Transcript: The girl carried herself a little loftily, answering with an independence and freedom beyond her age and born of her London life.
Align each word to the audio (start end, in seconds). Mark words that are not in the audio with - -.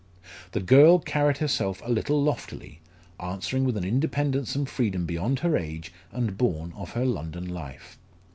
The 0.53 0.61
girl 0.61 0.97
carried 0.97 1.37
herself 1.37 1.79
a 1.85 1.91
little 1.91 2.23
loftily, 2.23 2.81
answering 3.19 3.65
with 3.65 3.77
an 3.77 3.83
independence 3.83 4.55
and 4.55 4.67
freedom 4.67 5.05
beyond 5.05 5.41
her 5.41 5.55
age 5.55 5.93
and 6.11 6.39
born 6.39 6.73
of 6.75 6.93
her 6.93 7.05
London 7.05 7.47
life. 7.47 7.99